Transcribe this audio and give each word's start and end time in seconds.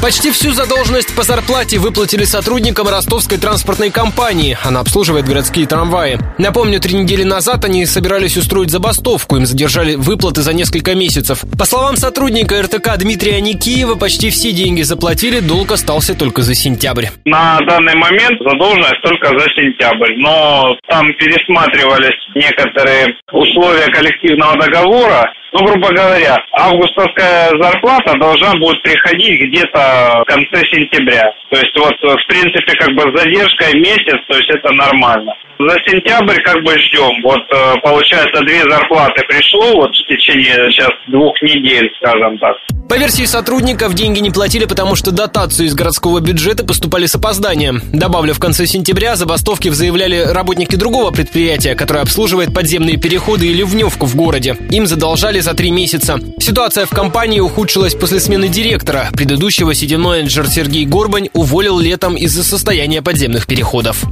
Почти 0.00 0.30
всю 0.30 0.52
задолженность 0.52 1.14
по 1.16 1.24
зарплате 1.24 1.78
выплатили 1.78 2.22
сотрудникам 2.22 2.86
ростовской 2.86 3.36
транспортной 3.36 3.90
компании. 3.90 4.56
Она 4.64 4.78
обслуживает 4.80 5.26
городские 5.26 5.66
трамваи. 5.66 6.18
Напомню, 6.38 6.78
три 6.78 6.94
недели 6.94 7.24
назад 7.24 7.64
они 7.64 7.84
собирались 7.84 8.36
устроить 8.36 8.70
забастовку. 8.70 9.36
Им 9.36 9.44
задержали 9.44 9.96
выплаты 9.96 10.42
за 10.42 10.52
несколько 10.52 10.94
месяцев. 10.94 11.40
По 11.58 11.64
словам 11.64 11.96
сотрудника 11.96 12.62
РТК 12.62 12.96
Дмитрия 12.96 13.40
Никиева, 13.40 13.96
почти 13.96 14.30
все 14.30 14.52
деньги 14.52 14.82
заплатили, 14.82 15.40
долг 15.40 15.72
остался 15.72 16.14
только 16.14 16.42
за 16.42 16.54
сентябрь. 16.54 17.06
На 17.24 17.58
данный 17.66 17.96
момент 17.96 18.40
задолженность 18.40 19.02
только 19.02 19.36
за 19.36 19.46
сентябрь. 19.50 20.14
Но 20.18 20.76
там 20.88 21.12
пересматривались 21.14 22.16
некоторые 22.36 23.16
условия 23.32 23.88
коллективного 23.88 24.56
договора, 24.58 25.28
ну, 25.52 25.64
грубо 25.64 25.88
говоря, 25.88 26.36
августовская 26.52 27.50
зарплата 27.60 28.16
должна 28.18 28.54
будет 28.56 28.82
приходить 28.82 29.40
где-то 29.40 30.22
в 30.22 30.24
конце 30.26 30.64
сентября. 30.66 31.32
То 31.50 31.58
есть 31.58 31.78
вот, 31.78 31.96
в 32.02 32.26
принципе, 32.26 32.74
как 32.74 32.94
бы 32.94 33.02
с 33.02 33.20
задержкой 33.20 33.80
месяц, 33.80 34.18
то 34.28 34.36
есть 34.36 34.50
это 34.50 34.72
нормально. 34.74 35.34
За 35.58 35.74
сентябрь 35.86 36.40
как 36.42 36.62
бы 36.62 36.72
ждем. 36.78 37.22
Вот, 37.24 37.40
э, 37.50 37.80
получается, 37.82 38.42
две 38.42 38.62
зарплаты 38.62 39.22
пришло 39.26 39.72
вот 39.74 39.90
в 39.90 40.06
течение 40.06 40.54
сейчас 40.70 40.90
двух 41.08 41.40
недель, 41.42 41.90
скажем 42.00 42.38
так. 42.38 42.56
По 42.88 42.96
версии 42.96 43.24
сотрудников, 43.24 43.94
деньги 43.94 44.20
не 44.20 44.30
платили, 44.30 44.64
потому 44.64 44.94
что 44.94 45.10
дотации 45.10 45.66
из 45.66 45.74
городского 45.74 46.20
бюджета 46.20 46.64
поступали 46.64 47.06
с 47.06 47.14
опозданием. 47.14 47.82
Добавлю, 47.92 48.34
в 48.34 48.38
конце 48.38 48.66
сентября 48.66 49.16
забастовки 49.16 49.68
заявляли 49.68 50.20
работники 50.20 50.76
другого 50.76 51.10
предприятия, 51.10 51.74
которое 51.74 52.00
обслуживает 52.00 52.54
подземные 52.54 52.96
переходы 52.96 53.46
и 53.48 53.52
ливневку 53.52 54.06
в 54.06 54.14
городе. 54.14 54.56
Им 54.70 54.86
задолжали 54.86 55.40
за 55.40 55.54
три 55.54 55.70
месяца. 55.70 56.18
Ситуация 56.38 56.86
в 56.86 56.90
компании 56.90 57.40
ухудшилась 57.40 57.94
после 57.94 58.20
смены 58.20 58.48
директора. 58.48 59.08
Предыдущего 59.12 59.74
седьмой 59.74 60.18
менеджер 60.18 60.46
Сергей 60.48 60.84
Горбань 60.84 61.28
уволил 61.32 61.78
летом 61.78 62.16
из-за 62.16 62.42
состояния 62.42 63.02
подземных 63.02 63.46
переходов. 63.46 64.04